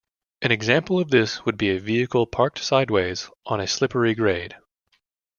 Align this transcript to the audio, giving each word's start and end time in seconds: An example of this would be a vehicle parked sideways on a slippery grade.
An 0.41 0.51
example 0.51 0.99
of 0.99 1.11
this 1.11 1.45
would 1.45 1.59
be 1.59 1.69
a 1.69 1.79
vehicle 1.79 2.25
parked 2.25 2.57
sideways 2.57 3.29
on 3.45 3.59
a 3.61 3.67
slippery 3.67 4.15
grade. 4.15 4.55